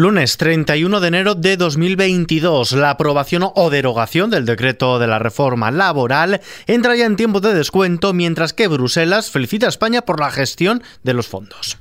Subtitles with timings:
[0.00, 5.70] Lunes 31 de enero de 2022, la aprobación o derogación del decreto de la reforma
[5.70, 10.30] laboral entra ya en tiempo de descuento, mientras que Bruselas felicita a España por la
[10.30, 11.76] gestión de los fondos.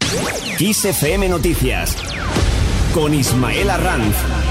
[1.29, 1.96] Noticias
[2.94, 4.48] con Ismael Arranz.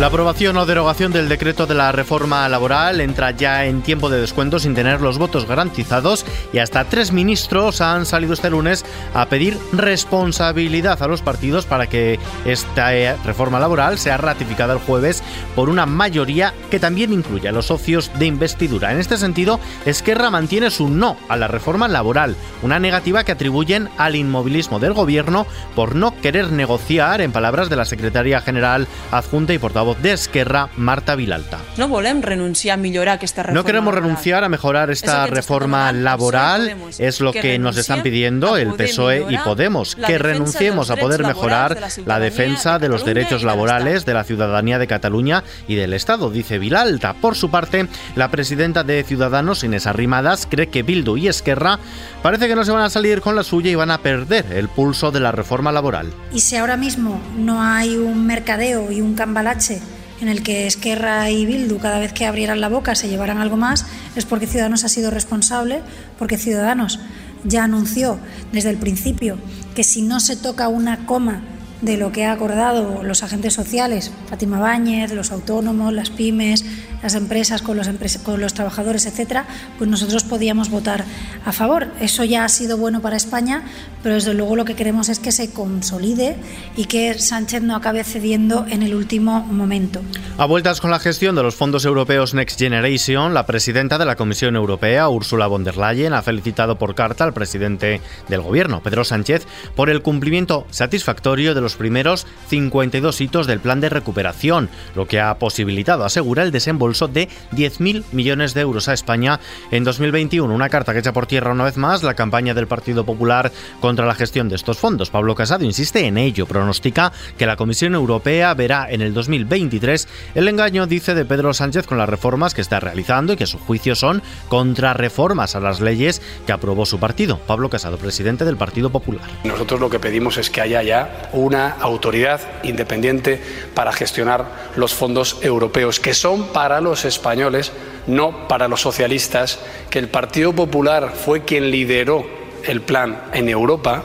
[0.00, 4.20] La aprobación o derogación del decreto de la reforma laboral entra ya en tiempo de
[4.20, 9.24] descuento sin tener los votos garantizados y hasta tres ministros han salido este lunes a
[9.30, 15.22] pedir responsabilidad a los partidos para que esta eh, reforma laboral sea ratificada el jueves
[15.56, 18.92] por una mayoría que también incluye a los socios de investidura.
[18.92, 23.88] En este sentido, Esquerra mantiene su no a la reforma laboral, una negativa que atribuyen
[23.96, 29.54] al inmovilismo del gobierno por no querer negociar, en palabras de la secretaria general adjunta
[29.54, 31.58] y portavoz voz de Esquerra, Marta Vilalta.
[31.76, 36.76] No volem renunciar a mejorar esta reforma No queremos renunciar a mejorar esta reforma laboral,
[36.98, 41.78] es lo que nos están pidiendo el PSOE y Podemos, que renunciemos a poder mejorar
[42.04, 46.58] la defensa de los derechos laborales de la ciudadanía de Cataluña y del Estado, dice
[46.58, 47.14] Vilalta.
[47.14, 51.78] Por su parte, la presidenta de Ciudadanos, Inés Arrimadas, cree que Bildu y Esquerra
[52.22, 54.68] parece que no se van a salir con la suya y van a perder el
[54.68, 56.12] pulso de la reforma laboral.
[56.32, 59.80] Y si ahora mismo no hay un mercadeo y un cambalache
[60.20, 63.56] en el que Esquerra y Bildu cada vez que abrieran la boca se llevaran algo
[63.56, 65.82] más, es porque Ciudadanos ha sido responsable,
[66.18, 67.00] porque Ciudadanos
[67.44, 68.18] ya anunció
[68.52, 69.36] desde el principio
[69.74, 71.42] que si no se toca una coma
[71.82, 76.64] de lo que ha acordado los agentes sociales, Fátima Báñez, los autónomos, las pymes,
[77.02, 77.88] las empresas con los,
[78.24, 79.44] con los trabajadores, etcétera,
[79.78, 81.04] pues nosotros podíamos votar
[81.44, 81.88] a favor.
[82.00, 83.62] Eso ya ha sido bueno para España,
[84.02, 86.36] pero desde luego lo que queremos es que se consolide
[86.76, 90.00] y que Sánchez no acabe cediendo en el último momento.
[90.38, 94.16] A vueltas con la gestión de los fondos europeos Next Generation, la presidenta de la
[94.16, 99.04] Comisión Europea, Ursula von der Leyen, ha felicitado por carta al presidente del Gobierno, Pedro
[99.04, 105.06] Sánchez, por el cumplimiento satisfactorio de los primeros 52 hitos del plan de recuperación, lo
[105.06, 110.54] que ha posibilitado, asegura, el desembolso de 10.000 millones de euros a España en 2021.
[110.54, 114.06] Una carta que echa por tierra una vez más la campaña del Partido Popular contra
[114.06, 115.10] la gestión de estos fondos.
[115.10, 120.48] Pablo Casado insiste en ello, pronostica que la Comisión Europea verá en el 2023 el
[120.48, 123.58] engaño, dice, de Pedro Sánchez con las reformas que está realizando y que a su
[123.58, 127.38] juicio son contrarreformas a las leyes que aprobó su partido.
[127.38, 129.22] Pablo Casado, presidente del Partido Popular.
[129.44, 133.40] Nosotros lo que pedimos es que haya ya una autoridad independiente
[133.74, 134.46] para gestionar
[134.76, 137.72] los fondos europeos, que son para los españoles,
[138.06, 139.58] no para los socialistas,
[139.90, 142.26] que el Partido Popular fue quien lideró
[142.64, 144.04] el plan en Europa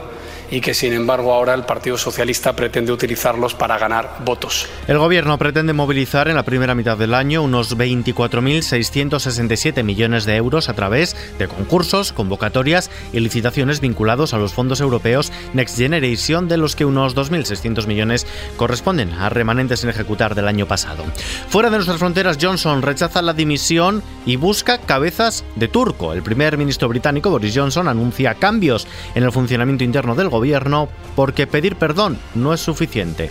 [0.51, 4.67] y que sin embargo ahora el Partido Socialista pretende utilizarlos para ganar votos.
[4.88, 10.67] El Gobierno pretende movilizar en la primera mitad del año unos 24.667 millones de euros
[10.67, 16.57] a través de concursos, convocatorias y licitaciones vinculados a los fondos europeos Next Generation, de
[16.57, 21.06] los que unos 2.600 millones corresponden a remanentes en ejecutar del año pasado.
[21.47, 26.11] Fuera de nuestras fronteras, Johnson rechaza la dimisión y busca cabezas de turco.
[26.11, 28.85] El primer ministro británico Boris Johnson anuncia cambios
[29.16, 33.29] en el funcionamiento interno del gobierno gobierno porque pedir perdón no es suficiente.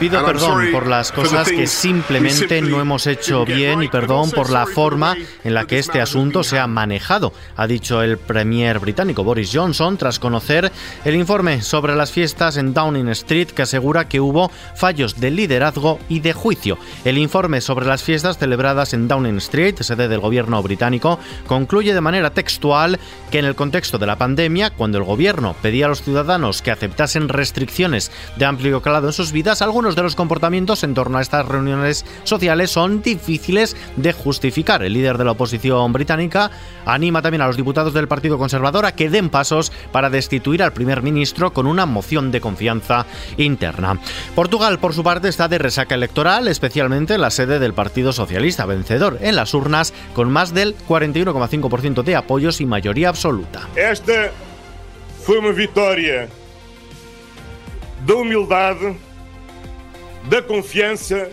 [0.00, 4.64] Pido perdón por las cosas que simplemente no hemos hecho bien y perdón por la
[4.64, 9.50] forma en la que este asunto se ha manejado, ha dicho el premier británico Boris
[9.52, 10.72] Johnson tras conocer
[11.04, 15.98] el informe sobre las fiestas en Downing Street que asegura que hubo fallos de liderazgo
[16.08, 16.78] y de juicio.
[17.04, 22.00] El informe sobre las fiestas celebradas en Downing Street, sede del gobierno británico, concluye de
[22.00, 22.98] manera textual
[23.30, 26.70] que en el contexto de la pandemia, cuando el gobierno pedía a los ciudadanos que
[26.70, 31.22] aceptasen restricciones de amplio calado en sus vidas, algunos de los comportamientos en torno a
[31.22, 34.82] estas reuniones sociales son difíciles de justificar.
[34.82, 36.50] El líder de la oposición británica
[36.84, 40.72] anima también a los diputados del Partido Conservador a que den pasos para destituir al
[40.72, 43.06] primer ministro con una moción de confianza
[43.36, 43.98] interna.
[44.34, 48.66] Portugal, por su parte, está de resaca electoral, especialmente en la sede del Partido Socialista,
[48.66, 53.68] vencedor en las urnas con más del 41,5% de apoyos y mayoría absoluta.
[53.76, 54.30] Esta
[55.22, 56.28] fue una victoria
[58.06, 58.76] de humildad
[60.24, 61.30] da confiança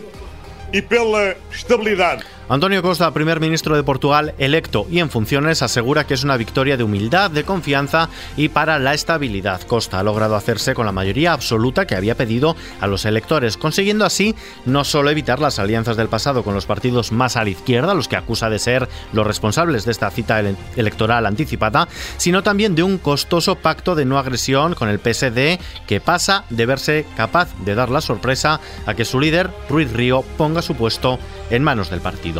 [0.72, 2.24] e pela estabilidade.
[2.50, 6.78] Antonio Costa, primer ministro de Portugal electo y en funciones, asegura que es una victoria
[6.78, 8.08] de humildad, de confianza
[8.38, 9.60] y para la estabilidad.
[9.62, 14.06] Costa ha logrado hacerse con la mayoría absoluta que había pedido a los electores, consiguiendo
[14.06, 14.34] así
[14.64, 18.08] no solo evitar las alianzas del pasado con los partidos más a la izquierda, los
[18.08, 20.40] que acusa de ser los responsables de esta cita
[20.74, 21.86] electoral anticipada,
[22.16, 26.64] sino también de un costoso pacto de no agresión con el PSD que pasa de
[26.64, 31.18] verse capaz de dar la sorpresa a que su líder, Ruiz Río, ponga su puesto
[31.50, 32.37] en manos del partido.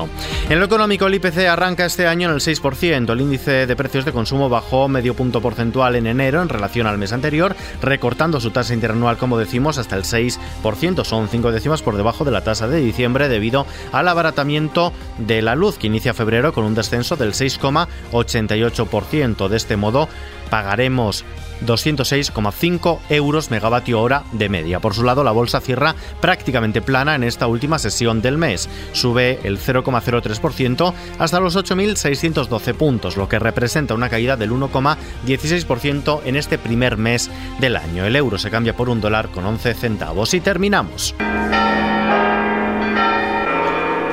[0.48, 3.12] En lo económico, el IPC arranca este año en el 6%.
[3.12, 6.98] El índice de precios de consumo bajó medio punto porcentual en enero en relación al
[6.98, 11.04] mes anterior, recortando su tasa interanual, como decimos, hasta el 6%.
[11.04, 15.54] Son cinco décimas por debajo de la tasa de diciembre debido al abaratamiento de la
[15.54, 19.48] luz, que inicia febrero con un descenso del 6,88%.
[19.48, 20.08] De este modo,
[20.50, 21.24] pagaremos
[21.64, 24.80] 206,5 euros megavatio hora de media.
[24.80, 28.68] Por su lado, la bolsa cierra prácticamente plana en esta última sesión del mes.
[28.92, 36.36] Sube el 0,03% hasta los 8.612 puntos, lo que representa una caída del 1,16% en
[36.36, 38.04] este primer mes del año.
[38.04, 40.34] El euro se cambia por un dólar con 11 centavos.
[40.34, 41.14] Y terminamos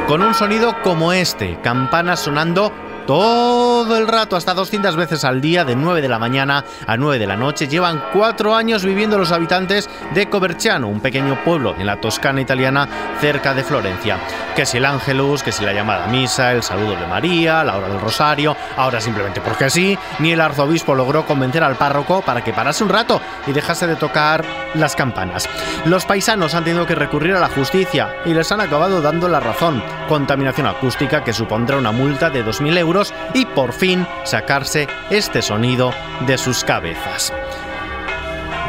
[0.07, 2.71] con un sonido como este, campanas sonando
[3.07, 3.55] todo
[3.93, 7.27] el rato, hasta 200 veces al día, de 9 de la mañana a 9 de
[7.27, 7.67] la noche.
[7.67, 12.87] Llevan cuatro años viviendo los habitantes de Coverciano, un pequeño pueblo en la Toscana italiana
[13.21, 14.17] cerca de Florencia.
[14.55, 17.89] Que si el Ángelus, que si la llamada misa, el saludo de María, la hora
[17.89, 22.53] del rosario, ahora simplemente porque sí, ni el arzobispo logró convencer al párroco para que
[22.53, 24.43] parase un rato y dejase de tocar
[24.73, 25.47] las campanas.
[25.85, 29.39] Los paisanos han tenido que recurrir a la justicia y les han acabado dando la
[29.39, 29.83] razón.
[30.07, 35.94] Contaminación acústica que supondrá una multa de 2.000 euros y por fin sacarse este sonido
[36.25, 37.31] de sus cabezas.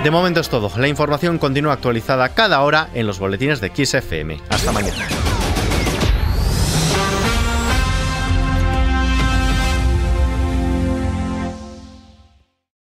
[0.04, 0.70] De momento es todo.
[0.76, 4.40] La información continúa actualizada cada hora en los boletines de XFM.
[4.50, 5.35] Hasta mañana.